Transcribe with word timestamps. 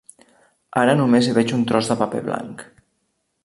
Ara 0.83 0.95
només 1.01 1.29
hi 1.29 1.35
veig 1.37 1.55
un 1.59 1.67
tros 1.73 1.91
de 1.93 2.01
paper 2.03 2.23
blanc. 2.31 2.69